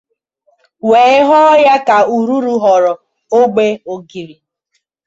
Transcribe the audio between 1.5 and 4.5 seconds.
ya aka ururu họrọ ogbe ògìrì